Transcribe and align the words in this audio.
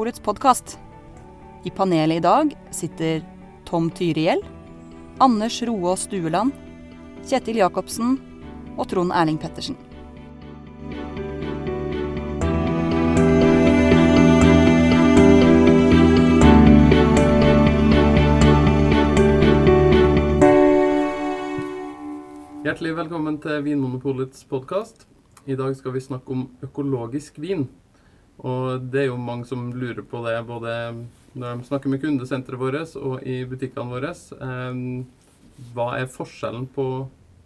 Vinmonopolets 0.00 0.20
podkast. 0.20 0.78
I 1.64 1.70
panelet 1.70 2.16
i 2.16 2.20
dag 2.24 2.54
sitter 2.70 3.20
Tom 3.68 3.90
Tyriell, 3.90 4.40
Anders 5.18 5.62
Roås 5.62 6.06
Stueland, 6.06 6.54
Kjetil 7.28 7.58
Jacobsen 7.60 8.14
og 8.78 8.88
Trond 8.88 9.12
Erling 9.12 9.36
Pettersen. 9.36 9.76
Hjertelig 22.64 22.96
velkommen 23.02 23.36
til 23.44 23.60
Vinmonopolets 23.68 24.48
podkast. 24.48 25.04
I 25.44 25.60
dag 25.60 25.76
skal 25.76 25.92
vi 25.92 26.06
snakke 26.08 26.32
om 26.32 26.48
økologisk 26.64 27.36
vin. 27.44 27.68
Og 28.40 28.86
det 28.92 29.02
er 29.02 29.08
jo 29.10 29.20
mange 29.20 29.48
som 29.48 29.68
lurer 29.76 30.02
på 30.06 30.22
det, 30.24 30.36
både 30.48 30.74
når 31.36 31.60
de 31.60 31.68
snakker 31.68 31.92
med 31.92 32.02
kundesenteret 32.02 32.60
vårt 32.60 32.96
og 32.96 33.20
i 33.28 33.42
butikkene 33.48 33.92
våre. 33.92 34.14
Hva 35.74 35.88
er 35.98 36.08
forskjellen 36.10 36.64
på 36.72 36.86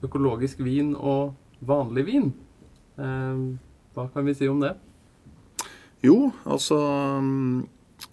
økologisk 0.07 0.63
vin 0.65 0.95
og 0.95 1.35
vanlig 1.67 2.07
vin? 2.07 2.31
Hva 2.95 4.07
kan 4.15 4.27
vi 4.29 4.37
si 4.39 4.49
om 4.49 4.63
det? 4.63 4.77
Jo, 6.05 6.31
altså 6.45 6.79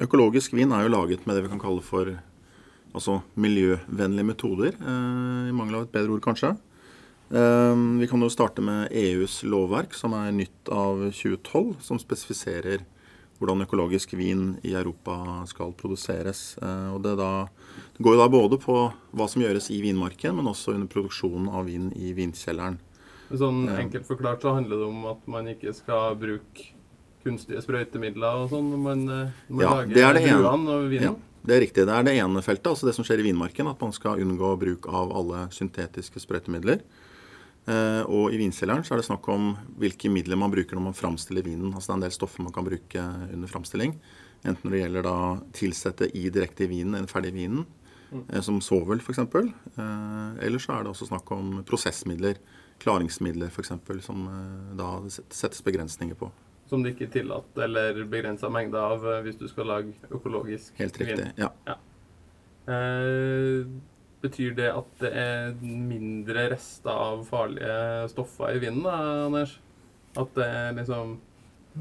Økologisk 0.02 0.54
vin 0.56 0.72
er 0.72 0.86
jo 0.86 0.94
laget 0.94 1.26
med 1.28 1.36
det 1.36 1.46
vi 1.46 1.52
kan 1.52 1.62
kalle 1.62 1.84
for 1.84 2.08
altså 2.96 3.20
miljøvennlige 3.36 4.28
metoder. 4.28 4.76
Eh, 4.76 5.50
I 5.50 5.56
mangel 5.56 5.80
av 5.80 5.88
et 5.88 5.94
bedre 5.94 6.16
ord, 6.16 6.24
kanskje. 6.24 6.54
Eh, 7.32 7.76
vi 8.00 8.08
kan 8.08 8.22
jo 8.22 8.30
starte 8.30 8.62
med 8.62 8.90
EUs 8.92 9.42
lovverk, 9.48 9.94
som 9.96 10.14
er 10.18 10.34
nytt 10.36 10.72
av 10.72 11.06
2012, 11.16 11.78
som 11.80 12.00
spesifiserer 12.02 12.84
hvordan 13.42 13.64
økologisk 13.66 14.14
vin 14.14 14.58
i 14.68 14.76
Europa 14.78 15.16
skal 15.50 15.72
produseres. 15.74 16.58
Eh, 16.62 16.90
og 16.94 17.02
det, 17.06 17.16
da, 17.18 17.48
det 17.96 18.04
går 18.04 18.18
jo 18.18 18.22
da 18.22 18.28
både 18.30 18.60
på 18.62 18.76
hva 18.92 19.30
som 19.32 19.42
gjøres 19.42 19.72
i 19.74 19.80
vinmarken, 19.82 20.36
men 20.38 20.52
også 20.52 20.76
under 20.76 20.92
produksjonen 20.92 21.50
av 21.50 21.66
vin 21.72 21.90
i 21.96 22.12
vinkjelleren. 22.18 22.78
Sånn 23.32 23.64
enkelt 23.72 24.06
forklart 24.10 24.44
så 24.44 24.58
handler 24.58 24.82
det 24.82 24.88
om 24.92 25.04
at 25.14 25.28
man 25.32 25.48
ikke 25.54 25.72
skal 25.74 26.18
bruke 26.20 26.74
kunstige 27.24 27.62
sprøytemidler 27.64 28.42
og 28.44 28.50
sånn 28.52 28.72
når 28.74 28.82
man, 28.82 29.04
eh, 29.08 29.44
når 29.48 29.56
man 29.56 29.64
Ja, 29.64 29.74
lager 29.78 29.94
det 29.96 30.04
er 30.04 30.18
det 30.18 30.24
druene 30.28 30.76
og 30.76 30.90
vinen. 30.92 31.06
Ja, 31.08 31.46
det 31.48 31.56
er 31.56 31.64
riktig. 31.64 31.86
Det 31.88 31.96
er 31.96 32.04
det 32.06 32.18
ene 32.20 32.44
feltet, 32.44 32.68
altså 32.74 32.90
det 32.90 32.96
som 32.98 33.08
skjer 33.08 33.24
i 33.24 33.30
vinmarken. 33.32 33.72
At 33.72 33.82
man 33.82 33.96
skal 33.96 34.20
unngå 34.22 34.52
bruk 34.60 34.86
av 34.92 35.16
alle 35.16 35.48
syntetiske 35.56 36.22
sprøytemidler. 36.22 36.84
Eh, 37.70 38.02
og 38.10 38.34
i 38.34 38.40
vinkjelleren 38.42 38.82
så 38.86 38.96
er 38.96 39.02
det 39.02 39.06
snakk 39.06 39.28
om 39.30 39.52
hvilke 39.82 40.10
midler 40.10 40.40
man 40.40 40.50
bruker 40.54 40.78
når 40.78 40.88
man 40.90 40.98
framstiller 40.98 41.46
vinen. 41.46 41.74
Altså 41.76 41.92
det 41.92 41.94
er 41.94 42.00
en 42.00 42.06
del 42.08 42.16
stoffer 42.16 42.46
man 42.46 42.56
kan 42.56 42.66
bruke 42.66 43.04
under 43.34 43.52
framstilling. 43.52 43.94
Enten 44.42 44.66
når 44.66 44.74
det 44.74 44.82
gjelder 44.82 45.06
da 45.06 45.18
tilsette 45.54 46.08
i 46.18 46.24
direkte 46.34 46.66
i 46.66 46.72
vinen, 46.72 46.98
den 46.98 47.10
ferdige 47.12 47.38
vinen, 47.38 47.68
eh, 48.16 48.42
som 48.42 48.58
sovel 48.66 49.04
f.eks. 49.04 49.22
Eh, 49.22 50.42
eller 50.42 50.64
så 50.64 50.74
er 50.78 50.88
det 50.88 50.96
også 50.96 51.12
snakk 51.12 51.30
om 51.36 51.60
prosessmidler. 51.68 52.42
Klaringsmidler 52.82 53.52
f.eks. 53.54 53.76
som 54.02 54.26
da 54.80 54.96
settes 55.12 55.62
begrensninger 55.62 56.18
på. 56.18 56.32
Som 56.72 56.82
det 56.82 56.96
ikke 56.96 57.10
er 57.10 57.14
tillatt 57.20 57.58
eller 57.62 58.00
begrensa 58.10 58.50
mengde 58.50 58.80
av 58.80 59.06
hvis 59.26 59.38
du 59.38 59.46
skal 59.52 59.68
lage 59.70 59.94
økologisk 60.10 60.74
Helt 60.80 60.98
riktig. 60.98 61.28
vin. 61.28 61.34
Ja. 61.38 61.76
Eh, 62.72 63.68
betyr 64.22 64.56
det 64.58 64.70
at 64.72 64.94
det 65.02 65.12
er 65.18 65.52
mindre 65.62 66.48
rester 66.54 66.94
av 66.94 67.26
farlige 67.30 68.08
stoffer 68.14 68.56
i 68.56 68.62
vinen, 68.64 68.84
da, 68.86 68.96
Anders? 69.28 69.58
At 70.20 70.34
det 70.38 70.48
er 70.48 70.74
liksom 70.78 71.18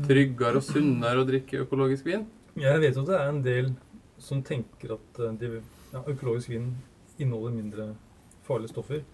tryggere 0.07 0.61
og 0.61 0.67
sunnere 0.67 1.23
å 1.23 1.29
drikke 1.29 1.65
økologisk 1.65 2.07
vin? 2.09 2.27
Jeg 2.59 2.83
vet 2.83 2.97
jo 2.97 3.05
at 3.05 3.11
det 3.11 3.19
er 3.19 3.31
en 3.31 3.43
del 3.45 3.73
som 4.21 4.43
tenker 4.45 4.95
at 4.97 5.21
eh, 5.23 5.37
de, 5.41 5.61
ja, 5.95 6.03
økologisk 6.03 6.53
vin 6.53 6.73
inneholder 7.21 7.57
mindre 7.57 7.89
farlige 8.47 8.75
stoffer. 8.75 9.05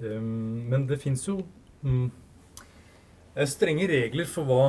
Um, 0.00 0.64
men 0.70 0.88
det 0.90 0.98
fins 1.02 1.22
jo 1.28 1.38
eh, 1.86 3.46
strenge 3.46 3.86
regler 3.90 4.26
for 4.26 4.48
hva, 4.48 4.62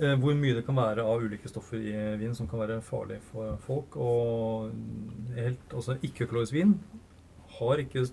uh, 0.00 0.14
hvor 0.18 0.34
mye 0.38 0.56
det 0.56 0.64
kan 0.66 0.78
være 0.78 1.04
av 1.06 1.22
ulike 1.22 1.50
stoffer 1.50 1.78
i 1.78 1.94
vin 2.18 2.34
som 2.34 2.48
kan 2.50 2.62
være 2.64 2.80
farlig 2.84 3.20
for 3.30 3.58
folk. 3.64 3.98
Og 4.02 4.72
helt, 5.38 5.68
altså 5.72 5.98
ikke-økologisk 6.02 6.58
vin 6.58 6.74
har 7.58 7.82
ikke 7.82 8.06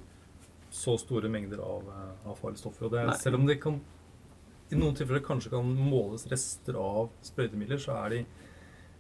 så 0.76 0.98
store 1.00 1.30
mengder 1.32 1.62
av, 1.64 1.84
eh, 1.88 2.30
av 2.30 2.38
farlige 2.40 2.64
stoffer. 2.64 2.86
Og 2.88 2.92
det 2.92 3.00
er, 3.04 3.12
Nei. 3.12 3.18
selv 3.22 3.36
om 3.40 3.46
det 3.48 3.60
kan 3.64 3.80
i 4.72 4.76
noen 4.76 4.96
tilfeller 4.98 5.22
kanskje 5.24 5.52
kan 5.54 5.76
måles 5.78 6.26
rester 6.32 6.76
av 6.82 7.10
sprøytemidler, 7.24 7.78
så 7.78 7.94
er 8.06 8.10
de 8.10 8.26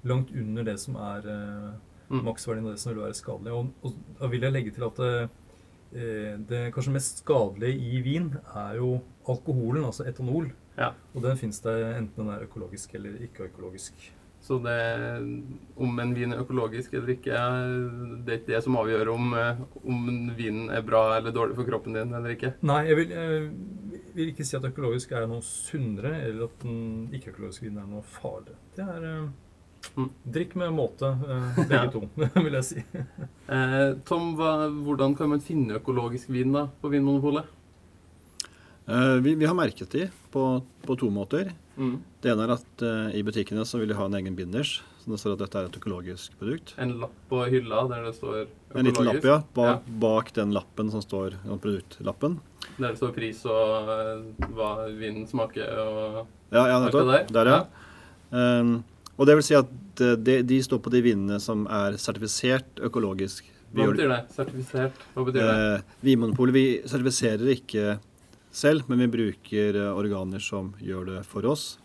langt 0.06 0.30
under 0.32 0.64
det 0.64 0.80
som 0.80 0.96
er 0.96 1.28
eh, 1.28 1.76
Mm. 2.06 2.22
maksverdien 2.22 2.68
av 2.68 2.76
det 2.76 2.80
som 2.80 2.94
vil 2.94 3.02
være 3.02 3.16
skadelig. 3.18 3.52
Og, 3.52 3.72
og 3.82 3.94
da 4.20 4.28
vil 4.30 4.44
jeg 4.46 4.54
legge 4.54 4.72
til 4.76 4.84
at 4.86 5.00
det, 5.02 5.30
eh, 5.98 6.36
det 6.38 6.60
kanskje 6.76 6.94
mest 6.94 7.24
skadelige 7.24 7.80
i 7.82 8.02
vin 8.06 8.28
er 8.54 8.76
jo 8.78 9.02
alkoholen, 9.28 9.84
altså 9.88 10.06
etanol. 10.06 10.52
Ja. 10.78 10.92
Og 11.16 11.24
den 11.24 11.36
fins 11.40 11.58
det 11.66 11.74
enten 11.98 12.14
den 12.28 12.30
er 12.30 12.46
økologisk 12.46 12.94
eller 12.94 13.18
ikke 13.26 13.48
økologisk. 13.50 13.94
Så 14.46 14.60
det, 14.62 14.76
om 15.82 15.96
en 16.04 16.12
vin 16.14 16.36
er 16.36 16.44
økologisk 16.44 16.94
eller 16.94 17.16
ikke, 17.16 17.38
det 18.28 18.30
er 18.36 18.38
ikke 18.40 18.52
det 18.52 18.60
som 18.62 18.76
avgjør 18.78 19.10
om, 19.16 19.32
eh, 19.42 19.62
om 19.82 20.04
vinen 20.38 20.68
er 20.70 20.84
bra 20.86 21.16
eller 21.18 21.34
dårlig 21.34 21.56
for 21.58 21.66
kroppen 21.66 21.98
din 21.98 22.14
eller 22.14 22.36
ikke. 22.36 22.52
Nei, 22.62 22.84
jeg 22.92 23.00
vil, 23.00 23.16
jeg 23.16 24.04
vil 24.20 24.30
ikke 24.36 24.46
si 24.46 24.58
at 24.60 24.68
økologisk 24.70 25.16
er 25.18 25.26
noe 25.32 25.42
sunnere, 25.42 26.14
eller 26.28 26.46
at 26.46 26.62
den 26.62 27.10
ikke-økologiske 27.18 27.66
vinen 27.66 27.82
er 27.82 27.90
noe 27.96 28.06
farligere. 28.20 28.62
Det 28.78 28.86
er 28.86 29.10
eh, 29.14 29.26
Mm. 29.96 30.08
Drikk 30.34 30.56
med 30.58 30.72
måte, 30.74 31.06
eh, 31.30 31.58
begge 31.60 31.78
Ja. 31.78 31.90
to, 31.94 32.00
vil 32.42 32.56
jeg 32.58 32.66
si. 32.66 32.80
Eh, 33.54 33.92
Tom, 34.10 34.32
hva, 34.36 34.66
hvordan 34.74 35.14
kan 35.16 35.30
man 35.30 35.44
finne 35.46 35.78
økologisk 35.78 36.32
vin 36.34 36.56
da 36.56 36.64
på 36.82 36.90
Vinmonopolet? 36.90 37.46
Eh, 38.90 39.20
vi, 39.22 39.36
vi 39.38 39.46
har 39.46 39.54
merket 39.58 39.92
de 39.94 40.08
på, 40.34 40.46
på 40.86 40.98
to 40.98 41.12
måter. 41.14 41.52
Mm. 41.78 41.96
Det 42.24 42.32
ene 42.32 42.46
er 42.48 42.54
at 42.56 42.84
uh, 42.88 43.08
i 43.16 43.22
butikkene 43.28 43.66
så 43.68 43.80
vil 43.82 43.90
de 43.92 43.98
ha 44.00 44.06
en 44.08 44.18
egen 44.20 44.36
binders. 44.38 44.78
Så 45.04 45.12
det 45.12 45.20
står 45.22 45.36
at 45.36 45.42
dette 45.44 45.60
er 45.60 45.68
et 45.70 45.78
økologisk 45.78 46.38
produkt. 46.40 46.74
En 46.82 46.96
lapp 47.02 47.14
på 47.30 47.42
hylla 47.52 47.84
der 47.92 48.08
det 48.08 48.16
står 48.18 48.38
økologisk. 48.46 48.80
En 48.80 48.88
liten 48.90 49.10
lapp, 49.10 49.28
ja. 49.28 49.38
Bak, 49.58 49.70
Ja. 49.70 49.98
bak 50.06 50.34
den 50.34 50.52
lappen 50.56 50.92
som 50.92 51.04
står 51.04 51.36
ja, 51.38 51.58
produktlappen. 51.58 52.40
Der 52.80 52.88
det 52.90 52.98
står 52.98 53.14
pris 53.14 53.44
og 53.46 53.92
uh, 53.92 54.50
hva 54.56 54.72
vinen 54.96 55.28
smaker 55.30 55.78
og 55.84 56.26
Ja, 56.52 56.68
ja 56.72 56.80
nettopp. 56.86 57.12
der? 57.12 57.28
Der, 57.34 57.52
ja. 57.52 57.64
Um, 58.32 58.84
og 59.18 59.28
det 59.30 59.36
vil 59.38 59.46
si 59.48 59.56
at 59.56 60.02
eh, 60.04 60.16
de, 60.20 60.42
de 60.44 60.58
står 60.64 60.82
på 60.84 60.92
de 60.92 61.00
vinene 61.06 61.38
som 61.40 61.62
er 61.72 61.96
sertifisert 62.02 62.82
økologisk. 62.84 63.46
Hva 63.76 63.86
betyr 63.92 64.12
det? 64.12 64.18
Sertifisert? 64.36 64.98
Hva 65.16 65.24
betyr 65.28 65.40
det? 65.40 65.54
Eh, 65.80 65.96
Vinmonopolet 66.04 66.56
vi 66.56 66.66
sertifiserer 66.84 67.54
ikke 67.54 67.96
selv, 68.56 68.88
men 68.88 69.04
vi 69.06 69.12
bruker 69.20 69.82
eh, 69.82 69.92
organer 69.92 70.44
som 70.44 70.74
gjør 70.82 71.12
det 71.12 71.22
for 71.28 71.46
oss. 71.52 71.76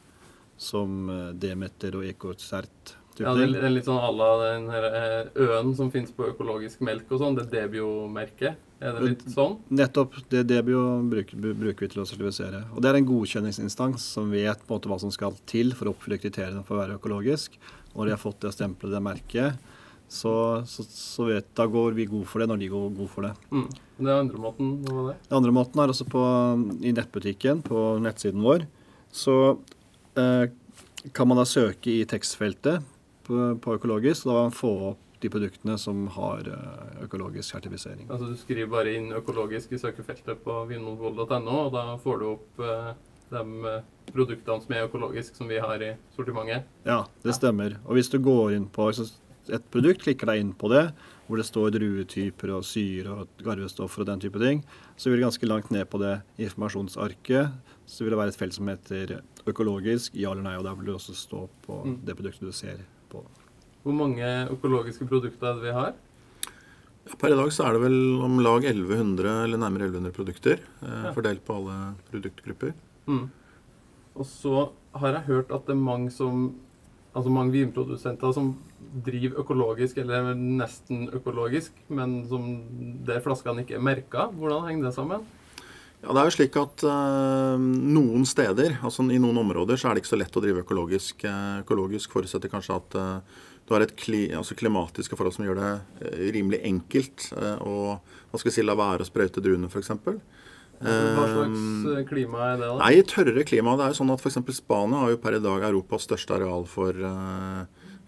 Som 0.61 1.11
eh, 1.11 1.29
Demeter 1.41 1.99
og 1.99 2.07
Ecocert. 2.09 2.97
Ja, 3.21 3.35
det 3.37 3.51
er 3.59 3.73
litt 3.73 3.85
sånn 3.85 4.01
à 4.01 4.09
la 4.15 4.29
den 4.47 4.69
her 4.73 4.87
eh, 4.89 5.31
øen 5.45 5.75
som 5.77 5.91
finnes 5.93 6.13
på 6.17 6.31
økologisk 6.31 6.81
melk 6.87 7.11
og 7.13 7.21
sånn. 7.21 7.37
Det 7.37 7.49
Debio-merket. 7.53 8.61
Er 8.81 8.97
det 8.97 9.09
litt 9.11 9.27
sånn? 9.29 9.59
Nettopp. 9.77 10.15
Det 10.33 10.47
Debio 10.49 10.81
bruker, 11.11 11.37
bruker 11.37 11.85
vi 11.85 11.91
til 11.93 12.01
å 12.01 12.07
sertifisere. 12.09 12.63
Og 12.73 12.81
det 12.81 12.93
er 12.93 13.01
en 13.01 13.11
godkjenningsinstans 13.11 14.07
som 14.15 14.31
vet 14.33 14.63
på 14.63 14.73
en 14.73 14.79
måte 14.79 14.93
hva 14.93 15.01
som 15.03 15.13
skal 15.13 15.37
til 15.51 15.75
for 15.77 15.91
å 15.91 15.93
oppfylle 15.93 16.21
kriteriene 16.23 16.65
for 16.65 16.79
å 16.79 16.85
være 16.85 16.97
økologisk. 16.97 17.59
Og 17.91 18.01
når 18.01 18.09
de 18.09 18.17
har 18.17 18.23
fått 18.23 18.41
det 18.47 18.55
stempelet, 18.57 18.95
det 18.95 19.05
merket, 19.05 19.77
så, 20.11 20.35
så, 20.67 20.85
så 20.91 21.29
vet, 21.29 21.47
da 21.55 21.69
går 21.71 21.95
vi 21.95 22.09
god 22.11 22.27
for 22.27 22.43
det 22.43 22.49
når 22.51 22.59
de 22.59 22.69
går 22.73 22.89
god 22.99 23.11
for 23.13 23.27
det. 23.29 23.35
Mm. 23.55 23.69
Det 24.01 24.15
andre 24.15 24.41
måten. 24.43 24.73
Hva 24.83 24.95
var 24.97 25.05
det? 25.13 25.19
Den 25.29 25.37
andre 25.39 25.53
måten 25.55 25.83
er 25.83 25.93
også 25.93 26.07
på, 26.11 26.23
i 26.83 26.95
nettbutikken, 26.97 27.61
på 27.67 27.85
nettsiden 28.03 28.43
vår. 28.43 28.65
Så 29.15 29.37
eh, 30.19 30.49
kan 31.15 31.31
man 31.31 31.39
da 31.39 31.47
søke 31.47 31.93
i 31.93 32.09
tekstfeltet 32.11 32.83
på, 33.29 33.39
på 33.63 33.77
økologisk, 33.79 34.27
og 34.27 34.33
da 34.33 34.43
man 34.49 34.59
få 34.59 34.73
opp 34.91 35.07
de 35.21 35.31
produktene 35.31 35.77
som 35.79 36.07
har 36.17 36.49
eh, 36.49 37.05
økologisk 37.05 37.53
sertifisering. 37.53 38.09
Altså 38.11 38.33
Du 38.33 38.37
skriver 38.41 38.71
bare 38.73 38.97
inn 38.97 39.13
'økologisk' 39.15 39.77
i 39.77 39.79
søkefeltet 39.79 40.43
på 40.45 40.65
vinmonopol.no, 40.71 41.57
og 41.67 41.73
da 41.77 41.85
får 42.03 42.21
du 42.21 42.27
opp 42.33 42.63
eh, 42.67 42.93
de 43.31 43.73
eh, 43.73 43.83
produktene 44.11 44.65
som 44.65 44.75
er 44.75 44.87
økologiske, 44.89 45.37
som 45.37 45.49
vi 45.49 45.61
har 45.63 45.83
i 45.85 45.95
sortimentet. 46.17 46.65
Ja, 46.87 47.05
det 47.23 47.37
stemmer. 47.37 47.79
Og 47.87 47.99
hvis 47.99 48.11
du 48.11 48.19
går 48.19 48.57
inn 48.57 48.67
på 48.67 48.91
et 49.49 49.71
produkt, 49.71 50.03
klikker 50.03 50.27
deg 50.27 50.41
inn 50.41 50.53
på 50.55 50.69
det, 50.69 50.93
hvor 51.27 51.37
det 51.37 51.47
står 51.47 51.71
druetyper 51.73 52.51
og 52.57 52.65
syre 52.67 53.09
og 53.23 53.29
garvestoffer 53.47 54.01
og 54.03 54.07
den 54.07 54.21
type 54.21 54.39
ting, 54.43 54.65
så 54.97 55.09
vil 55.11 55.21
det 55.21 55.29
ganske 55.29 55.47
langt 55.49 55.71
ned 55.71 55.89
på 55.89 55.99
det 56.03 56.23
informasjonsarket, 56.39 57.53
så 57.87 58.05
vil 58.05 58.11
det 58.11 58.19
være 58.19 58.29
et 58.35 58.37
felt 58.41 58.55
som 58.57 58.67
heter 58.71 59.21
økologisk, 59.47 60.15
ja 60.15 60.31
eller 60.33 60.43
nei, 60.43 60.57
og 60.59 60.65
der 60.67 60.75
vil 60.79 60.87
det 60.91 60.95
også 60.99 61.15
stå 61.17 61.49
på 61.67 61.85
Mm. 61.87 61.99
det 62.05 62.17
produktet 62.17 62.41
du 62.41 62.53
ser 62.53 62.79
på. 63.11 63.25
Hvor 63.83 63.93
mange 63.95 64.49
økologiske 64.51 65.07
produkter 65.09 65.47
er 65.51 65.55
det 65.55 65.63
vi 65.63 65.73
har? 65.73 65.95
Per 67.19 67.33
i 67.33 67.37
dag 67.37 67.49
så 67.51 67.65
er 67.67 67.73
det 67.73 67.81
vel 67.81 68.21
om 68.23 68.39
lag 68.39 68.63
1100, 68.65 69.45
eller 69.45 69.57
nærmere 69.59 69.89
1100 69.89 70.13
produkter, 70.13 70.59
eh, 70.83 71.05
Ja. 71.07 71.13
fordelt 71.13 71.45
på 71.45 71.57
alle 71.57 71.95
produktgrupper. 72.11 72.75
Mm. 73.07 73.31
Og 74.17 74.27
så 74.27 74.71
har 74.95 75.13
jeg 75.15 75.23
hørt 75.23 75.51
at 75.51 75.67
det 75.67 75.73
er 75.77 75.81
mange 75.81 76.11
som 76.11 76.55
altså 77.11 77.33
mange 77.33 77.55
vinprodusenter 77.55 78.33
som 78.35 78.53
driver 79.05 79.43
økologisk 79.43 79.99
eller 80.03 80.33
nesten 80.35 81.09
økologisk, 81.15 81.75
men 81.89 82.21
som 82.31 82.49
der 83.07 83.23
flaskene 83.25 83.65
ikke 83.65 83.79
er 83.79 83.85
merka. 83.85 84.27
Hvordan 84.35 84.67
henger 84.69 84.89
det 84.89 84.97
sammen? 84.97 85.27
Ja, 86.01 86.15
det 86.17 86.21
er 86.21 86.29
jo 86.31 86.33
slik 86.33 86.55
at 86.57 86.83
uh, 86.89 87.61
Noen 87.61 88.25
steder, 88.25 88.79
altså 88.81 89.05
i 89.13 89.21
noen 89.21 89.43
områder, 89.43 89.77
så 89.77 89.91
er 89.91 89.95
det 89.95 90.05
ikke 90.05 90.15
så 90.15 90.19
lett 90.21 90.39
å 90.39 90.43
drive 90.43 90.63
økologisk. 90.65 91.27
Uh, 91.29 91.61
økologisk 91.61 92.15
forutsetter 92.15 92.53
kanskje 92.53 92.79
at 92.79 92.97
uh, 92.97 93.43
du 93.69 93.75
har 93.77 93.85
et 93.85 93.93
kli, 94.01 94.31
altså 94.35 94.57
klimatiske 94.57 95.19
forhold 95.19 95.37
som 95.37 95.45
gjør 95.45 95.61
det 95.61 96.31
rimelig 96.35 96.59
enkelt 96.67 97.29
å 97.63 97.75
hva 98.01 98.39
skal 98.39 98.49
vi 98.49 98.55
si, 98.57 98.65
la 98.65 98.75
være 98.79 99.05
å 99.05 99.07
sprøyte 99.07 99.43
druene, 99.45 99.69
f.eks. 99.71 99.93
Hva 100.81 101.29
slags 101.29 102.09
klima 102.09 102.45
er 102.49 102.61
det? 102.61 102.67
da? 102.67 102.77
Nei, 102.81 103.03
Tørrere 103.09 103.47
klima. 103.49 103.77
Det 103.77 103.87
er 103.87 103.95
jo 103.95 104.01
sånn 104.01 104.13
at 104.15 104.25
F.eks. 104.25 104.41
Spania 104.57 105.05
har 105.05 105.15
jo 105.15 105.21
per 105.21 105.37
i 105.37 105.43
dag 105.45 105.67
Europas 105.69 106.09
største 106.09 106.39
areal 106.39 106.65
for, 106.69 106.97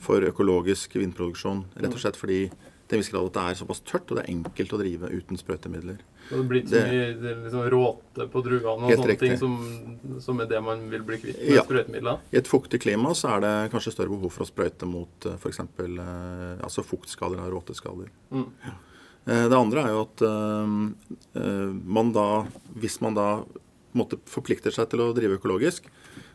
for 0.00 0.28
økologisk 0.28 0.96
vindproduksjon. 0.96 1.66
Rett 1.76 1.96
og 1.96 2.04
slett 2.04 2.20
fordi 2.20 2.46
til 2.92 2.98
en 2.98 3.00
viss 3.00 3.12
grad 3.12 3.28
at 3.30 3.36
det 3.36 3.42
er 3.48 3.58
såpass 3.62 3.80
tørt, 3.88 4.10
og 4.10 4.18
det 4.18 4.22
er 4.26 4.34
enkelt 4.34 4.72
å 4.76 4.78
drive 4.82 5.08
uten 5.16 5.38
sprøytemidler. 5.40 6.02
Så 6.28 6.38
det 6.38 6.44
blir 6.50 6.60
ikke 6.60 6.72
så 6.74 6.82
mye 6.90 7.06
liksom, 7.44 7.62
råte 7.72 8.26
på 8.34 8.42
druene 8.44 8.72
og 8.74 8.92
sånne 8.92 9.08
riktig. 9.08 9.30
ting 9.30 9.38
som, 9.40 10.18
som, 10.20 10.42
er 10.44 10.50
det 10.50 10.60
man 10.64 10.84
vil 10.92 11.06
bli 11.08 11.18
kvitt 11.22 11.40
med 11.40 11.56
ja. 11.56 11.64
sprøytemidler? 11.64 12.20
I 12.28 12.40
et 12.42 12.50
fuktig 12.52 12.82
klima 12.84 13.14
så 13.16 13.32
er 13.38 13.44
det 13.46 13.54
kanskje 13.72 13.94
større 13.96 14.12
behov 14.12 14.34
for 14.34 14.44
å 14.44 14.50
sprøyte 14.50 14.88
mot 14.88 15.28
eh, 15.28 15.38
f.eks. 15.40 15.62
Eh, 15.64 16.60
altså 16.60 16.84
fuktskader 16.84 17.40
og 17.40 17.54
råteskader. 17.56 18.12
Mm. 18.34 18.48
Ja. 18.66 18.76
Eh, 19.26 19.44
det 19.50 19.58
andre 19.58 19.84
er 19.84 19.92
jo 19.94 20.02
at 20.06 20.24
uh, 20.26 21.68
man 21.84 22.10
da, 22.14 22.26
hvis 22.78 22.98
man 23.04 23.18
da 23.18 23.28
måtte 23.96 24.18
forplikter 24.30 24.74
seg 24.74 24.90
til 24.90 25.04
å 25.04 25.12
drive 25.16 25.38
økologisk, 25.40 25.86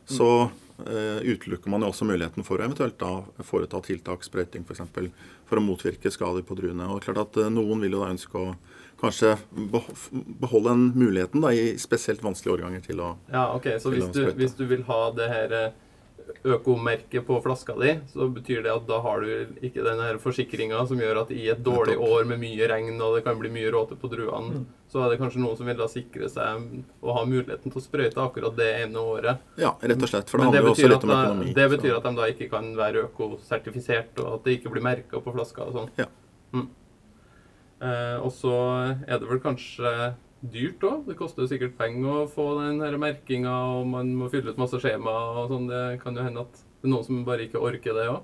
så 0.08 0.50
utelukker 0.78 1.72
man 1.74 1.82
jo 1.82 1.88
også 1.90 2.06
muligheten 2.06 2.46
for 2.46 2.62
å 2.62 2.68
eventuelt 2.68 3.00
da 3.02 3.42
foreta 3.42 3.80
tiltak, 3.82 4.22
sprøyting 4.22 4.62
f.eks., 4.62 4.68
for, 4.68 4.76
eksempel, 4.76 5.08
for 5.50 5.58
å 5.58 5.64
motvirke 5.66 6.12
skader 6.14 6.46
på 6.46 6.54
druene. 6.60 6.86
Og 6.94 7.02
klart 7.02 7.24
at 7.24 7.40
Noen 7.50 7.82
vil 7.82 7.96
jo 7.98 8.04
da 8.04 8.12
ønske 8.14 8.38
å 8.38 8.52
kanskje 9.02 9.34
beholde 10.40 10.70
den 10.70 10.86
muligheten 10.94 11.42
da, 11.42 11.50
i 11.50 11.74
spesielt 11.82 12.24
vanskelige 12.24 12.60
årganger 12.60 12.86
til 12.86 13.02
å 13.02 13.10
Ja, 13.32 13.48
ok, 13.56 13.72
Så 13.82 13.94
hvis 13.94 14.10
du, 14.14 14.22
hvis 14.38 14.56
du, 14.58 14.66
vil 14.70 14.86
ha 14.88 15.02
det 15.18 15.28
her 15.34 15.58
eh, 16.28 16.52
økomerket 16.56 17.26
på 17.28 17.40
flaska 17.44 17.76
di, 17.80 17.94
så 18.12 18.28
betyr 18.34 18.64
det 18.66 18.74
at 18.74 18.88
da 18.90 19.00
har 19.04 19.24
du 19.24 19.62
ikke 19.66 19.86
den 19.86 20.20
forsikringa 20.24 20.84
som 20.90 21.02
gjør 21.02 21.24
at 21.24 21.34
i 21.36 21.48
et 21.54 21.64
dårlig 21.64 21.98
år 21.98 22.28
med 22.30 22.42
mye 22.42 22.70
regn 22.70 23.00
og 23.02 23.18
det 23.18 23.24
kan 23.28 23.40
bli 23.40 23.52
mye 23.54 23.72
råte 23.74 23.98
på 24.00 24.10
druene, 24.12 24.62
mm. 24.62 24.66
så 24.92 25.04
er 25.04 25.14
det 25.14 25.20
kanskje 25.22 25.44
noen 25.44 25.60
som 25.60 25.70
vil 25.70 25.80
da 25.80 25.90
sikre 25.92 26.30
seg 26.32 26.68
å 27.02 27.18
ha 27.18 27.26
muligheten 27.28 27.74
til 27.74 27.82
å 27.82 27.86
sprøyte 27.86 28.24
akkurat 28.24 28.58
det 28.60 28.70
ene 28.84 29.04
året. 29.16 29.44
Ja, 29.62 29.76
rett 29.82 30.04
og 30.04 30.12
slett. 30.12 30.32
For 30.32 30.42
det 30.42 30.50
handler 30.50 30.70
jo 30.70 30.76
også 30.76 30.92
litt 30.94 31.08
om 31.08 31.16
økonomi. 31.18 31.56
Det 31.58 31.70
betyr 31.76 31.94
så. 31.94 32.02
at 32.02 32.10
de 32.10 32.16
da 32.22 32.30
ikke 32.34 32.52
kan 32.54 32.72
være 32.78 33.08
økosertifisert, 33.10 34.14
og 34.24 34.38
at 34.40 34.48
det 34.48 34.60
ikke 34.60 34.76
blir 34.76 34.86
merka 34.86 35.24
på 35.24 35.36
flaska 35.36 35.68
og 35.68 35.80
sånn. 35.80 35.92
Ja. 36.00 36.12
Mm. 36.56 36.70
Eh, 37.78 38.16
og 38.26 38.32
så 38.34 38.56
er 39.06 39.20
det 39.20 39.28
vel 39.30 39.42
kanskje 39.44 39.92
dyrt 40.42 40.84
òg. 40.86 41.06
Det 41.08 41.18
koster 41.18 41.44
jo 41.44 41.52
sikkert 41.52 41.78
penger 41.80 42.24
å 42.24 42.30
få 42.32 42.48
den 42.62 42.82
merkinga, 43.02 43.54
og 43.78 43.88
man 43.90 44.14
må 44.18 44.30
fylle 44.34 44.54
ut 44.54 44.62
masse 44.62 44.80
skjema 44.82 45.14
og 45.42 45.54
sånn. 45.54 45.70
Det 45.72 45.84
kan 46.04 46.18
jo 46.18 46.26
hende 46.26 46.46
at 46.46 46.62
det 46.62 46.90
er 46.90 46.94
noen 46.94 47.08
som 47.08 47.24
bare 47.28 47.48
ikke 47.48 47.62
orker 47.64 47.98
det 47.98 48.08
òg. 48.12 48.22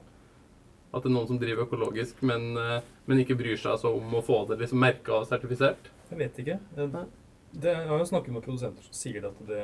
At 0.94 1.01
det 1.01 1.10
er 1.10 1.15
noen 1.15 1.30
som 1.31 1.42
driver 1.42 1.65
økologisk, 1.65 2.21
men, 2.21 2.51
eh, 2.57 2.86
men 3.10 3.24
ikke 3.24 3.38
bryr 3.39 3.57
seg 3.57 3.80
så 3.81 3.95
om 3.98 4.13
å 4.13 4.21
få 4.21 4.44
det 4.50 4.60
liksom 4.62 4.81
merka 4.83 5.18
og 5.19 5.27
sertifisert. 5.30 5.89
Jeg 6.12 6.19
vet 6.19 6.39
ikke. 6.44 6.60
Jeg, 6.77 7.06
det, 7.54 7.74
jeg 7.74 7.89
har 7.89 8.00
jo 8.01 8.10
snakket 8.12 8.36
med 8.36 8.45
produsenter 8.45 8.86
som 8.86 8.98
sier 8.98 9.25
at 9.25 9.42
det, 9.50 9.63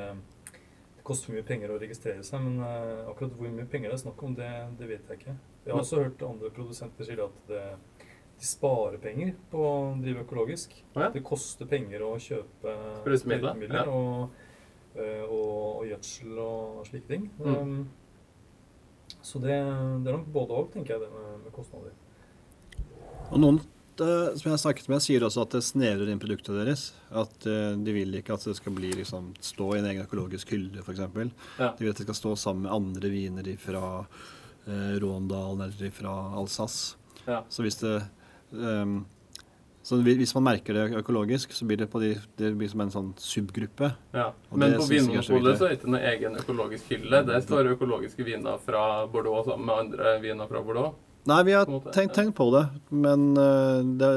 det 0.97 1.05
koster 1.05 1.35
mye 1.35 1.45
penger 1.45 1.73
å 1.73 1.77
registrere 1.81 2.25
seg, 2.25 2.41
men 2.41 2.63
uh, 2.65 3.05
akkurat 3.11 3.37
hvor 3.37 3.53
mye 3.53 3.69
penger 3.69 3.93
det 3.93 3.99
er 3.99 4.03
snakk 4.03 4.25
om, 4.25 4.33
det, 4.37 4.49
det 4.81 4.89
vet 4.89 5.09
jeg 5.09 5.21
ikke. 5.21 5.37
Jeg 5.67 5.75
har 5.75 5.83
også 5.83 6.01
hørt 6.01 6.25
andre 6.25 6.51
produsenter 6.55 7.05
si 7.05 7.17
at 7.21 7.41
det 7.49 7.63
de 8.39 8.47
sparer 8.47 8.99
penger 9.03 9.33
på 9.51 9.59
å 9.59 9.71
drive 9.99 10.23
økologisk. 10.23 10.75
Ja. 10.95 11.09
Det 11.11 11.23
koster 11.27 11.67
penger 11.67 12.05
å 12.07 12.13
kjøpe 12.23 12.75
sprøytemidler 13.03 13.81
ja. 13.81 13.87
og, 13.91 14.37
eh, 14.95 15.25
og, 15.25 15.55
og, 15.81 15.87
gjødsel 15.89 16.37
og 16.43 16.85
slike 16.87 17.09
ting. 17.09 17.25
Mm. 17.39 17.57
Um, 17.57 19.17
så 19.19 19.41
det, 19.43 19.57
det, 19.57 20.07
er 20.07 20.15
nok 20.15 20.29
både 20.31 20.55
òg, 20.55 20.69
tenker 20.71 20.95
jeg, 20.95 21.03
det 21.03 21.09
med, 21.11 21.33
med, 21.43 21.51
kostnader. 21.55 21.97
Og 23.29 23.41
noen 23.43 23.59
eh, 23.59 24.29
som 24.37 24.47
jeg 24.47 24.53
har 24.53 24.61
snakket 24.63 24.87
med, 24.93 25.03
sier 25.03 25.25
også 25.27 25.43
at 25.43 25.57
det 25.57 25.61
snevrer 25.67 26.11
inn 26.13 26.21
produktet 26.21 26.55
deres. 26.61 26.85
At 27.11 27.43
uh, 27.43 27.73
de 27.75 27.95
vil 27.97 28.21
ikke 28.21 28.37
at 28.37 28.45
det 28.47 28.55
skal 28.61 28.77
bli, 28.77 28.93
liksom, 29.01 29.33
stå 29.43 29.73
i 29.73 29.81
en 29.81 29.89
egen 29.89 30.05
økologisk 30.07 30.53
hylle, 30.55 30.85
f.eks. 30.85 31.03
Ja. 31.03 31.73
De 31.73 31.83
vil 31.83 31.91
at 31.91 31.99
det 31.99 32.07
skal 32.07 32.21
stå 32.21 32.37
sammen 32.39 32.69
med 32.69 32.77
andre 32.77 33.11
viner 33.11 33.51
fra 33.59 33.83
eh, 33.99 34.95
Råndalen 35.03 35.67
eller 35.67 35.91
fra 35.91 36.15
Alsace. 36.39 36.95
Ja. 37.27 37.43
Så 37.51 37.67
hvis 37.67 37.81
det 37.83 37.97
Um, 38.51 39.01
så 39.89 39.97
hvis 40.05 40.35
man 40.35 40.43
merker 40.45 40.75
det 40.75 40.99
økologisk, 40.99 41.53
så 41.55 41.65
blir 41.65 41.79
det, 41.79 41.87
de, 42.03 42.11
det 42.37 42.51
blir 42.59 42.69
som 42.69 42.81
en 42.83 42.91
sånn 42.93 43.07
subgruppe. 43.17 43.87
Ja, 44.13 44.27
Men 44.51 44.75
på 44.77 44.85
Vinmonopolet 44.91 45.57
så 45.57 45.65
er 45.65 45.71
det 45.71 45.79
ikke 45.79 45.93
noen 45.93 46.07
egen 46.11 46.35
økologisk 46.37 46.91
hylle. 46.93 47.21
Det 47.25 47.39
står 47.45 47.71
økologiske 47.73 48.25
viner 48.27 48.59
fra 48.61 48.83
Bordeaux 49.09 49.47
sammen 49.47 49.65
med 49.69 49.85
andre 49.85 50.17
viner 50.21 50.51
fra 50.51 50.61
Bordeaux. 50.65 50.99
Nei, 51.29 51.39
vi 51.47 51.55
har 51.57 51.65
tenkt, 51.89 52.13
tenkt, 52.15 52.35
på 52.37 52.47
det, 52.53 52.63
men 52.93 53.25
uh, 53.37 53.81
det, 53.81 54.11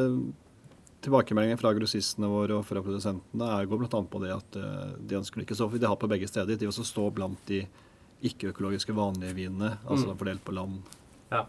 tilbakemeldingen 1.05 1.61
fra 1.61 1.73
grossistene 1.77 2.29
våre 2.31 2.59
og 2.59 2.67
fra 2.67 2.83
produsentene 2.85 3.49
er, 3.57 3.71
går 3.71 3.81
bl.a. 3.81 4.03
på 4.13 4.23
det 4.23 4.35
at 4.35 4.61
uh, 4.61 4.93
de 4.99 5.19
ønsker 5.19 5.47
ikke 5.47 5.57
så 5.59 5.71
De 5.73 5.89
har 5.89 5.99
på 5.99 6.11
begge 6.11 6.29
steder. 6.31 6.59
De 6.59 6.69
også 6.69 6.85
står 6.87 7.11
blant 7.17 7.41
de 7.49 7.65
ikke-økologiske 8.23 8.95
vanlige 8.95 9.35
vinene, 9.41 9.77
altså 9.83 10.13
mm. 10.13 10.19
fordelt 10.21 10.45
på 10.47 10.55
land. 10.55 10.79
Ja. 11.33 11.47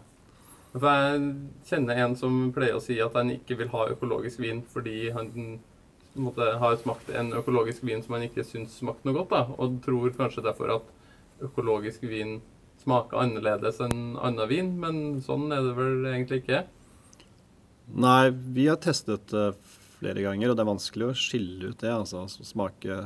For 0.74 0.90
jeg 0.90 1.26
kjenner 1.70 2.00
en 2.02 2.16
som 2.18 2.48
pleier 2.54 2.80
å 2.80 2.82
si 2.82 2.98
at 3.04 3.14
han 3.18 3.30
ikke 3.34 3.60
vil 3.60 3.70
ha 3.74 3.86
økologisk 3.94 4.42
vin 4.42 4.64
fordi 4.74 5.12
han 5.14 5.30
måtte, 6.18 6.48
har 6.62 6.80
smakt 6.82 7.12
en 7.14 7.30
økologisk 7.38 7.86
vin 7.86 8.02
som 8.02 8.18
han 8.18 8.26
ikke 8.26 8.46
syns 8.48 8.80
smakte 8.82 9.08
noe 9.08 9.20
godt, 9.20 9.34
da, 9.34 9.44
og 9.58 9.80
tror 9.86 10.14
kanskje 10.18 10.46
derfor 10.46 10.78
at 10.80 10.90
økologisk 11.46 12.06
vin 12.10 12.40
smaker 12.84 13.22
annerledes 13.22 13.80
enn 13.86 14.18
annen 14.18 14.50
vin, 14.50 14.74
men 14.82 14.98
sånn 15.24 15.52
er 15.54 15.62
det 15.66 15.76
vel 15.78 16.08
egentlig 16.10 16.42
ikke? 16.44 16.64
Nei, 17.94 18.32
vi 18.56 18.68
har 18.70 18.80
testet 18.82 19.30
det 19.32 19.52
flere 20.00 20.24
ganger, 20.26 20.52
og 20.52 20.58
det 20.58 20.64
er 20.64 20.72
vanskelig 20.72 21.10
å 21.10 21.18
skille 21.18 21.72
ut 21.72 21.84
det. 21.84 21.92
altså 21.92 22.26
smake 22.28 23.04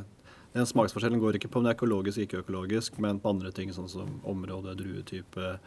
den 0.56 0.66
Smaksforskjellen 0.66 1.22
går 1.22 1.38
ikke 1.38 1.52
på 1.52 1.60
om 1.60 1.68
det 1.68 1.76
er 1.76 1.78
økologisk 1.78 2.18
eller 2.18 2.28
ikke 2.28 2.42
økologisk, 2.42 2.98
men 3.04 3.20
på 3.22 3.30
andre 3.30 3.52
ting, 3.54 3.70
sånn 3.76 3.92
som 3.92 4.16
område, 4.26 4.74
druetype, 4.80 5.58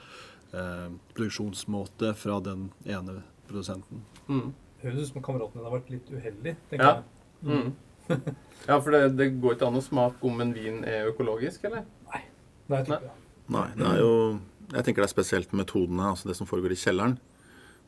eh, 0.52 0.88
produksjonsmåte 1.14 2.14
fra 2.18 2.40
den 2.44 2.68
ene 2.84 3.20
produsenten. 3.48 4.04
Mm. 4.28 4.50
Høres 4.82 5.00
ut 5.00 5.12
som 5.12 5.24
kameraten 5.24 5.60
din 5.60 5.68
har 5.68 5.74
vært 5.76 5.90
litt 5.92 6.10
uheldig, 6.10 6.54
tenker 6.70 6.86
ja. 6.86 7.00
jeg. 7.00 7.48
Mm. 7.50 7.72
ja, 8.70 8.76
for 8.76 8.94
det, 8.94 9.02
det, 9.18 9.30
går 9.42 9.56
ikke 9.56 9.70
an 9.70 9.80
å 9.80 9.84
smake 9.84 10.26
om 10.26 10.44
en 10.44 10.54
vin 10.56 10.84
er 10.88 11.10
økologisk, 11.10 11.66
eller? 11.68 11.84
Nei. 12.10 12.22
Nei, 12.70 12.84
jeg 12.84 13.00
Nei. 13.00 13.16
Nei, 13.50 13.66
det 13.74 13.88
er 13.88 13.98
jo 13.98 14.12
Jeg 14.70 14.86
tenker 14.86 15.02
det 15.02 15.08
er 15.08 15.12
spesielt 15.16 15.52
metodene, 15.58 16.12
altså 16.12 16.30
det 16.30 16.36
som 16.38 16.46
foregår 16.46 16.76
i 16.76 16.78
kjelleren. 16.78 17.16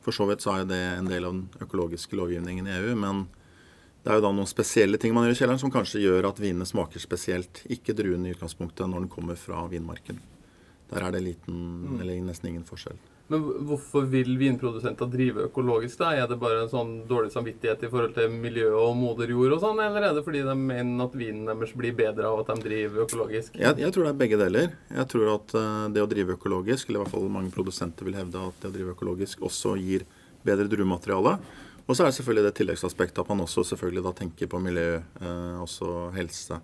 For 0.03 0.15
så 0.15 0.27
vidt 0.27 0.43
så 0.43 0.57
er 0.57 0.65
det 0.67 0.81
en 0.97 1.07
del 1.07 1.23
av 1.23 1.31
den 1.31 1.63
økologiske 1.63 2.17
lovgivningen 2.19 2.67
i 2.67 2.73
EU, 2.75 2.91
men 2.99 3.23
det 4.03 4.11
er 4.11 4.19
jo 4.19 4.25
da 4.25 4.33
noen 4.35 4.49
spesielle 4.49 4.99
ting 4.99 5.13
man 5.15 5.29
gjør 5.29 5.37
i 5.37 5.39
kjelleren 5.39 5.61
som 5.61 5.71
kanskje 5.71 6.01
gjør 6.03 6.27
at 6.27 6.41
vinene 6.43 6.67
smaker 6.67 6.99
spesielt. 6.99 7.61
Ikke 7.71 7.95
druene 7.95 8.27
i 8.27 8.35
utgangspunktet 8.35 8.89
når 8.91 9.05
den 9.05 9.13
kommer 9.13 9.39
fra 9.39 9.63
vinmarken. 9.71 10.19
Der 10.91 11.07
er 11.07 11.15
det 11.15 11.23
liten, 11.25 11.57
mm. 11.87 11.99
eller 12.01 12.21
nesten 12.27 12.51
ingen 12.51 12.67
forskjell. 12.67 12.99
Men 13.31 13.43
hvorfor 13.69 14.03
vil 14.11 14.35
vinprodusenter 14.37 15.07
drive 15.09 15.45
økologisk? 15.47 15.95
da? 16.01 16.11
Er 16.13 16.27
det 16.27 16.37
bare 16.41 16.65
en 16.65 16.71
sånn 16.71 16.91
dårlig 17.07 17.31
samvittighet 17.33 17.85
i 17.87 17.89
forhold 17.89 18.13
til 18.17 18.33
miljø 18.35 18.67
og 18.77 18.97
moder 18.99 19.31
jord 19.31 19.55
og 19.55 19.63
sånn, 19.63 19.79
eller 19.81 20.09
er 20.09 20.17
det 20.17 20.25
fordi 20.25 20.43
de 20.45 20.55
mener 20.59 21.05
at 21.07 21.15
vinen 21.17 21.47
deres 21.47 21.71
blir 21.79 21.95
bedre 21.97 22.29
av 22.29 22.43
at 22.43 22.51
de 22.51 22.67
driver 22.67 23.07
økologisk? 23.07 23.55
Jeg, 23.57 23.79
jeg 23.79 23.95
tror 23.95 24.09
det 24.09 24.11
er 24.11 24.21
begge 24.25 24.41
deler. 24.41 24.75
Jeg 24.91 25.09
tror 25.13 25.31
at 25.37 25.55
uh, 25.55 25.85
det 25.95 26.03
å 26.03 26.09
drive 26.11 26.35
økologisk, 26.35 26.89
eller 26.89 26.99
i 26.99 27.05
hvert 27.05 27.15
fall 27.15 27.31
mange 27.39 27.53
produsenter 27.55 28.09
vil 28.09 28.19
hevde 28.19 28.43
at 28.51 28.59
det 28.59 28.73
å 28.73 28.75
drive 28.75 28.97
økologisk 28.97 29.47
også 29.47 29.77
gir 29.79 30.05
bedre 30.43 30.67
druemateriale. 30.67 31.37
Og 31.83 31.95
så 31.95 32.03
er 32.03 32.11
det 32.11 32.17
selvfølgelig 32.19 32.45
det 32.45 32.55
tilleggsaspektet 32.59 33.23
at 33.23 33.31
man 33.31 33.43
også 33.43 33.65
selvfølgelig 33.71 34.03
da 34.05 34.13
tenker 34.15 34.51
på 34.51 34.59
miljø, 34.63 34.99
eh, 34.99 35.57
også 35.63 36.13
helse 36.15 36.59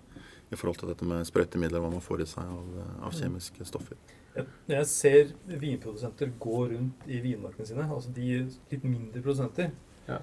i 0.50 0.58
forhold 0.58 0.80
til 0.80 0.90
dette 0.90 1.06
med 1.06 1.26
sprøytemidler, 1.28 1.82
hva 1.82 1.92
man 1.92 2.02
får 2.04 2.24
i 2.24 2.30
seg 2.30 2.48
av, 2.50 2.80
av 3.06 3.14
kjemiske 3.14 3.66
stoffer. 3.68 3.98
Når 4.34 4.74
jeg 4.76 4.88
ser 4.90 5.30
vinprodusenter 5.60 6.30
gå 6.40 6.58
rundt 6.72 7.06
i 7.10 7.18
vinmarkene 7.22 7.66
sine, 7.66 7.86
altså 7.86 8.12
de 8.14 8.44
litt 8.70 8.84
mindre 8.86 9.22
produsenter 9.22 9.72
ja. 10.06 10.20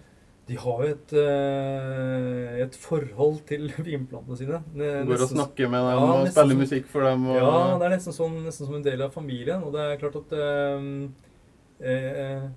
De 0.48 0.56
har 0.56 0.84
jo 0.84 0.92
et, 0.94 1.14
uh, 1.20 2.52
et, 2.64 2.76
forhold 2.80 3.42
til 3.50 3.66
vinplantene 3.90 4.38
sine. 4.40 4.62
Nesten, 4.80 5.10
Går 5.10 5.24
og 5.26 5.32
snakker 5.34 5.72
med 5.74 5.84
dem 5.84 5.90
ja, 5.92 6.06
og 6.06 6.30
spiller 6.32 6.56
som, 6.56 6.62
musikk 6.64 6.88
for 6.92 7.04
dem. 7.04 7.26
Og... 7.28 7.36
Ja, 7.36 7.50
det 7.74 7.88
er 7.90 7.94
nesten, 7.98 8.16
sånn, 8.16 8.38
nesten, 8.46 8.70
som 8.70 8.78
en 8.78 8.86
del 8.86 9.04
av 9.04 9.12
familien. 9.12 9.66
Og 9.68 9.76
det 9.76 9.84
er 9.84 10.00
klart 10.00 10.16
at 10.22 10.32
uh, 10.40 10.88
uh, 11.84 12.48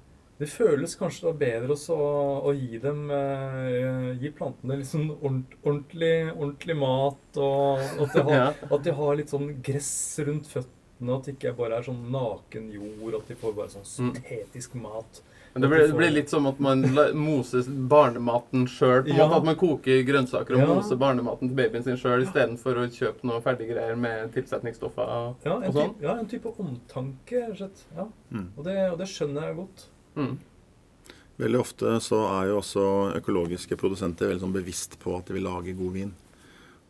det 0.41 0.49
føles 0.49 0.97
kanskje 0.97 1.35
bedre 1.37 1.75
også 1.77 1.95
å, 1.95 2.11
å 2.49 2.53
gi 2.57 2.79
dem 2.81 3.11
eh, 3.13 4.11
Gi 4.23 4.31
plantene 4.37 4.79
liksom 4.81 5.11
ordentlig, 5.21 6.15
ordentlig 6.35 6.77
mat, 6.81 7.37
og 7.37 7.79
at 7.79 8.13
de, 8.17 8.23
har, 8.27 8.37
ja. 8.41 8.51
at 8.71 8.85
de 8.87 8.95
har 8.97 9.17
litt 9.21 9.31
sånn 9.33 9.51
gress 9.63 9.93
rundt 10.27 10.49
føttene 10.51 11.17
at 11.17 11.25
det 11.29 11.37
ikke 11.39 11.55
bare 11.57 11.79
er 11.79 11.87
sånn 11.87 12.01
naken 12.13 12.71
jord, 12.75 13.15
at 13.21 13.29
de 13.29 13.37
får 13.41 13.55
bare 13.57 13.69
sånn 13.73 13.85
Mm. 13.85 14.15
syntetisk 14.15 14.75
mat. 14.81 15.23
Men 15.53 15.63
det 15.65 15.69
blir, 15.73 15.81
det 15.89 15.95
blir 15.99 16.11
litt 16.15 16.31
som 16.31 16.45
at 16.47 16.61
man 16.63 16.83
moser 17.19 17.65
barnematen 17.91 18.69
sjøl. 18.71 19.09
Ja. 19.11 19.25
At 19.35 19.43
man 19.49 19.57
koker 19.59 20.05
grønnsaker 20.07 20.55
og 20.55 20.61
Ja. 20.63 20.67
moser 20.77 20.97
barnematen 21.01 21.49
til 21.51 21.57
babyen 21.59 21.83
sin 21.83 21.97
sjøl 21.99 22.23
istedenfor 22.23 22.79
å 22.79 22.85
kjøpe 22.87 23.25
noe 23.27 23.41
ferdiggreier 23.43 23.97
med 23.99 24.31
tilsetningsstoffer. 24.37 25.09
og- 25.09 25.37
Ja, 25.45 25.57
Og 25.57 25.65
en, 25.65 25.73
sånn? 25.73 25.95
ja, 26.03 26.15
en 26.21 26.27
type 26.31 26.53
omtanke, 26.57 27.41
rett 27.49 27.51
og 27.51 27.57
slett. 27.57 27.83
Ja. 27.97 28.07
Mm. 28.31 28.47
Og, 28.57 28.65
det, 28.65 28.77
og 28.93 28.99
det 28.99 29.09
skjønner 29.09 29.49
jeg 29.49 29.57
godt. 29.57 29.87
Mm. 30.17 30.39
Veldig 31.41 31.61
ofte 31.61 31.95
så 32.05 32.19
er 32.35 32.51
jo 32.51 32.59
også 32.61 32.87
økologiske 33.21 33.79
produsenter 33.81 34.29
veldig 34.29 34.45
sånn 34.45 34.57
bevisst 34.57 34.99
på 35.01 35.15
at 35.17 35.29
de 35.29 35.39
vil 35.39 35.47
lage 35.49 35.77
god 35.79 35.95
vin. 35.97 36.11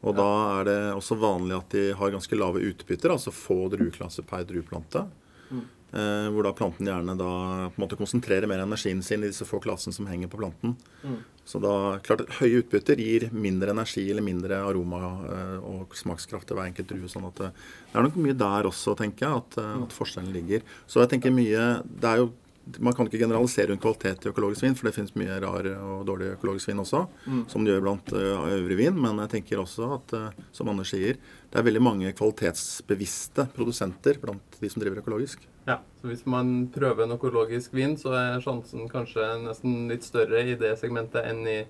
Og 0.01 0.17
da 0.17 0.31
er 0.57 0.65
det 0.65 0.79
også 0.97 1.19
vanlig 1.21 1.59
at 1.59 1.75
de 1.77 1.83
har 1.97 2.15
ganske 2.15 2.39
lave 2.39 2.63
utbytter, 2.71 3.13
altså 3.13 3.35
få 3.37 3.67
drueklasser 3.73 4.25
per 4.27 4.47
drueplante. 4.49 5.05
Mm. 5.51 5.67
Eh, 5.91 6.29
hvor 6.31 6.47
da 6.47 6.53
planten 6.55 6.87
gjerne 6.87 7.17
da 7.19 7.31
på 7.67 7.75
en 7.75 7.83
måte 7.83 7.99
konsentrerer 7.99 8.47
mer 8.47 8.63
energien 8.63 9.01
sin 9.03 9.25
i 9.25 9.31
disse 9.31 9.47
få 9.47 9.59
klassene 9.63 9.97
som 9.97 10.07
henger 10.07 10.31
på 10.31 10.39
planten. 10.39 10.77
Mm. 11.03 11.17
Så 11.45 11.59
da, 11.59 11.73
klart 12.07 12.23
Høye 12.39 12.61
utbytter 12.63 13.01
gir 13.03 13.27
mindre 13.35 13.75
energi 13.75 14.05
eller 14.07 14.23
mindre 14.23 14.61
aroma 14.63 15.01
eh, 15.27 15.57
og 15.67 15.97
smakskraft 15.99 16.47
til 16.47 16.61
hver 16.61 16.71
enkelt 16.71 16.93
drue. 16.93 17.11
sånn 17.11 17.27
at 17.27 17.43
det, 17.43 17.51
det 17.91 17.99
er 17.99 18.07
nok 18.07 18.21
mye 18.23 18.39
der 18.39 18.71
også, 18.71 18.95
tenker 19.01 19.27
jeg, 19.27 19.43
at, 19.43 19.59
eh, 19.59 19.75
at 19.83 19.97
forskjellen 19.97 20.31
ligger. 20.37 20.63
Så 20.87 21.03
jeg 21.03 21.13
tenker 21.17 21.35
mye 21.35 21.67
det 21.83 22.13
er 22.13 22.23
jo, 22.23 22.31
Man 22.79 22.95
kan 22.95 23.09
ikke 23.09 23.19
generalisere 23.19 23.71
rundt 23.71 23.83
kvalitet 23.83 24.27
i 24.27 24.31
økologisk 24.31 24.63
vin, 24.63 24.75
for 24.79 24.87
det 24.87 24.93
finnes 24.95 25.15
mye 25.19 25.39
rar 25.43 25.67
og 25.81 26.05
dårlig 26.07 26.35
økologisk 26.37 26.69
vin 26.69 26.83
også, 26.83 27.07
Mm. 27.27 27.49
som 27.49 27.65
det 27.65 27.73
gjør 27.73 27.83
blant 27.83 28.13
uh, 28.13 28.47
øvrig 28.53 28.77
vin. 28.77 29.01
Men 29.01 29.19
jeg 29.25 29.31
tenker 29.31 29.63
også 29.63 29.89
at, 29.97 30.15
uh, 30.15 30.45
som 30.53 30.69
Anders 30.69 30.93
sier, 30.93 31.17
det 31.51 31.59
er 31.59 31.67
veldig 31.67 31.83
mange 31.83 32.13
kvalitetsbevisste 32.13 33.49
produsenter 33.57 34.21
blant 34.23 34.61
de 34.61 34.71
som 34.71 34.83
driver 34.83 35.03
økologisk. 35.03 35.49
Ja, 35.67 35.81
så 36.01 36.07
Hvis 36.13 36.27
man 36.27 36.69
prøver 36.69 37.05
en 37.05 37.17
økologisk 37.17 37.75
vin, 37.75 37.97
så 37.97 38.15
er 38.15 38.41
sjansen 38.45 38.89
kanskje 38.89 39.27
nesten 39.43 39.89
litt 39.89 40.05
større 40.05 40.45
i 40.45 40.55
det 40.55 40.79
segmentet 40.79 41.27
enn 41.27 41.47
i 41.49 41.65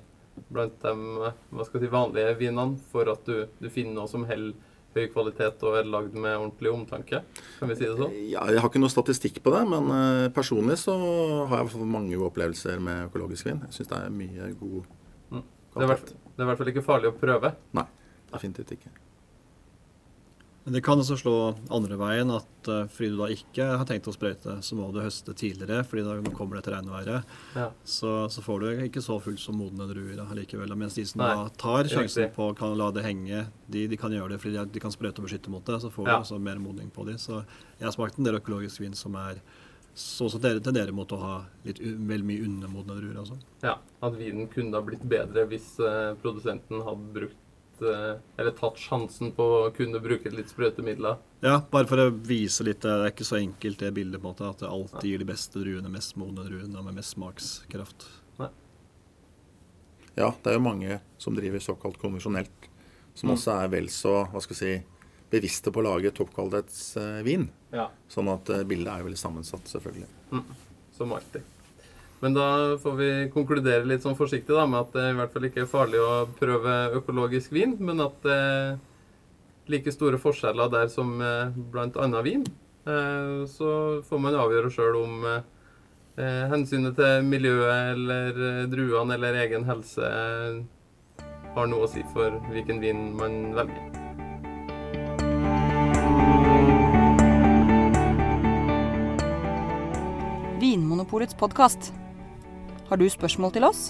blant 0.50 0.80
de 0.82 1.64
skal 1.64 1.80
si, 1.80 1.88
vanlige 1.90 2.36
vinene, 2.38 2.78
for 2.92 3.08
at 3.12 3.24
du, 3.26 3.46
du 3.60 3.68
finner 3.70 3.94
noe 3.94 4.08
som 4.08 4.24
holder 4.24 4.54
høy 4.96 5.06
kvalitet 5.12 5.62
og 5.66 5.76
er 5.78 5.86
lagd 5.86 6.14
med 6.18 6.34
ordentlig 6.36 6.72
omtanke. 6.72 7.20
Kan 7.58 7.70
vi 7.70 7.76
si 7.78 7.84
det 7.86 7.96
sånn? 7.98 8.14
Ja, 8.32 8.42
jeg 8.50 8.60
har 8.62 8.68
ikke 8.72 8.82
noe 8.82 8.90
statistikk 8.92 9.38
på 9.44 9.52
det, 9.54 9.60
men 9.70 9.90
eh, 9.94 10.28
personlig 10.34 10.78
så 10.82 10.96
har 10.96 11.56
jeg 11.60 11.60
i 11.60 11.68
hvert 11.68 11.76
fall 11.76 11.92
mange 11.94 12.16
gode 12.16 12.30
opplevelser 12.32 12.80
med 12.82 13.06
økologisk 13.10 13.46
vin. 13.46 13.60
Jeg 13.68 13.78
syns 13.78 13.92
det 13.92 14.00
er 14.04 14.16
mye 14.22 14.50
god 14.62 14.80
Mm. 15.30 15.44
Det 15.70 15.86
kvalitet. 15.86 16.08
det 16.10 16.42
er 16.42 16.42
i 16.42 16.46
hvert 16.48 16.58
fall 16.58 16.68
ikke 16.72 16.82
farlig 16.82 17.08
å 17.12 17.14
prøve. 17.14 17.52
Nei, 17.78 17.84
Definitivt 18.32 18.72
ikke. 18.74 18.90
Men 20.70 20.76
det 20.76 20.84
kan 20.86 21.00
også 21.02 21.16
slå 21.18 21.32
andre 21.74 21.96
veien, 21.98 22.28
at 22.30 22.68
uh, 22.70 22.84
fordi 22.94 23.08
du 23.10 23.16
da 23.18 23.26
ikke 23.34 23.64
har 23.80 23.86
tenkt 23.88 24.06
å 24.06 24.12
sprøyte, 24.14 24.52
så 24.62 24.76
må 24.78 24.92
du 24.94 25.00
høste 25.02 25.34
tidligere, 25.34 25.80
fordi 25.82 26.04
da 26.06 26.12
nå 26.22 26.30
kommer 26.30 26.60
det 26.60 26.68
til 26.68 26.76
regnværet. 26.76 27.32
Ja. 27.58 27.64
Så, 27.82 28.12
så 28.30 28.44
får 28.44 28.62
du 28.62 28.84
ikke 28.84 29.02
så 29.02 29.16
fullt 29.24 29.42
som 29.42 29.58
modne 29.58 29.88
druer 29.90 30.20
allikevel. 30.22 30.70
Mens 30.78 30.94
de 30.94 31.02
som 31.10 31.24
Nei, 31.24 31.32
da 31.34 31.48
tar 31.58 31.90
sjansen 31.90 32.28
riktig. 32.28 32.36
på 32.38 32.46
kan 32.60 32.76
la 32.78 32.86
det 32.94 33.02
henge, 33.02 33.42
de, 33.66 33.82
de 33.90 33.98
kan 33.98 34.14
gjøre 34.14 34.36
det 34.36 34.38
fordi 34.44 34.60
de, 34.60 34.64
de 34.76 34.84
kan 34.86 34.94
sprøyte 34.94 35.18
og 35.18 35.26
beskytte 35.26 35.50
mot 35.50 35.66
det. 35.66 35.80
Så 35.82 35.90
får 35.90 36.06
Ja. 36.06 36.20
du 36.20 36.28
også 36.28 36.38
mer 36.46 36.62
modning 36.62 36.94
på 36.94 37.08
de. 37.10 37.18
Så 37.18 37.40
jeg 37.42 37.88
har 37.88 37.98
smakt 37.98 38.22
en 38.22 38.30
del 38.30 38.38
økologisk 38.38 38.86
vin 38.86 38.94
som 38.94 39.18
er 39.18 39.42
så 39.98 40.30
også 40.30 40.38
dere 40.38 40.62
tenderer 40.62 40.94
mot 40.94 41.10
å 41.10 41.18
ha 41.18 41.34
litt 41.66 41.82
vel 41.82 42.22
mye 42.22 42.46
undermodne 42.46 42.94
druer. 43.02 43.18
Altså. 43.24 43.42
Ja, 43.66 43.80
At 44.06 44.14
vinen 44.14 44.46
kunne 44.54 44.78
ha 44.78 44.86
blitt 44.86 45.02
bedre 45.02 45.48
hvis 45.50 45.72
uh, 45.82 46.14
produsenten 46.22 46.86
hadde 46.86 47.10
brukt 47.18 47.40
Eller 47.82 48.50
tatt 48.58 48.76
sjansen 48.78 49.32
på 49.36 49.44
å 49.66 49.70
kunne 49.74 50.00
bruke 50.02 50.30
litt 50.34 50.50
sprøyte 50.52 50.82
midler. 50.84 51.16
Ja, 51.42 51.60
bare 51.70 51.86
for 51.88 51.96
å 52.02 52.10
vise 52.12 52.64
litt, 52.66 52.80
det 52.84 52.90
er 52.92 53.10
ikke 53.10 53.24
så 53.26 53.38
enkelt 53.40 53.78
det 53.80 53.92
bildet 53.96 54.20
på 54.20 54.28
en 54.28 54.34
måte, 54.34 54.48
at 54.50 54.58
det 54.60 54.68
alltid 54.68 55.08
gir 55.10 55.18
de 55.22 55.28
beste 55.32 55.58
druene, 55.62 55.88
mest 55.92 56.16
modne 56.20 56.44
druene 56.44 56.82
med 56.84 56.94
mest 57.00 57.16
smakskraft. 57.16 58.08
Ja, 60.18 60.32
det 60.42 60.50
er 60.50 60.56
jo 60.58 60.64
mange 60.64 60.96
som 61.22 61.36
driver 61.38 61.62
såkalt 61.62 61.96
konvensjonelt, 62.02 62.66
som 63.14 63.30
Mm. 63.30 63.36
også 63.36 63.52
er 63.64 63.68
vel 63.68 63.86
så 63.88 64.26
hva 64.28 64.40
skal 64.42 64.56
jeg 64.56 64.80
si, 64.80 64.86
bevisste 65.30 65.70
på 65.72 65.80
å 65.80 65.84
lage 65.86 66.10
toppkvalitetsvin. 66.12 67.48
Ja. 67.72 67.88
Sånn 68.10 68.28
at 68.28 68.50
eh, 68.50 68.64
bildet 68.64 68.88
er 68.92 68.98
jo 68.98 69.06
veldig 69.06 69.20
sammensatt, 69.20 69.64
selvfølgelig. 69.70 70.08
Som 70.92 71.12
alltid. 71.12 71.42
Men 72.20 72.34
da 72.36 72.76
får 72.82 72.96
vi 72.98 73.10
konkludere 73.32 73.86
litt 73.88 74.04
sånn 74.04 74.16
forsiktig 74.18 74.52
da, 74.52 74.66
med 74.68 74.82
at 74.82 74.92
det 74.92 75.04
i 75.08 75.14
hvert 75.16 75.32
fall 75.32 75.46
ikke 75.48 75.62
er 75.64 75.70
farlig 75.70 76.00
å 76.04 76.26
prøve 76.36 76.74
økologisk 76.98 77.54
vin, 77.56 77.78
men 77.80 78.02
at 78.04 78.18
det 78.26 78.34
er 78.36 78.74
like 79.72 79.92
store 79.94 80.18
forskjeller 80.20 80.68
der 80.72 80.90
som 80.92 81.14
bl.a. 81.16 81.48
blant 81.72 81.96
annet 81.96 82.26
vin. 82.26 82.44
Eh, 82.84 83.46
Så 83.48 83.70
får 84.08 84.20
man 84.20 84.36
avgjøre 84.36 84.72
sjøl 84.74 84.98
om 85.00 85.24
eh, 85.30 85.40
eh, 86.20 86.44
hensynet 86.52 86.98
til 86.98 87.24
miljøet 87.24 87.94
eller 87.94 88.42
eh, 88.50 88.60
druene 88.72 89.16
eller 89.16 89.40
egen 89.46 89.64
helse 89.68 90.04
eh, 90.04 90.60
har 91.54 91.70
noe 91.72 91.86
å 91.86 91.90
si 91.90 92.04
for 92.12 92.36
hvilken 92.52 92.82
vin 92.84 93.14
man 93.16 93.54
velger. 93.56 93.88
Vinmonopolets 100.60 101.34
podkast. 101.34 101.92
Har 102.90 102.98
du 102.98 103.06
spørsmål 103.06 103.52
til 103.54 103.64
oss? 103.68 103.82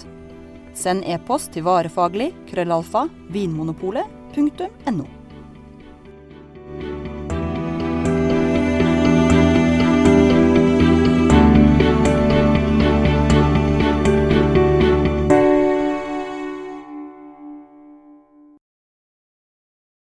Send 0.77 1.01
e-post 1.09 1.55
til 1.55 1.65
varefaglig 1.65 2.29
krøllalfa 2.51 3.07
vinmonopolet.no. 3.33 5.20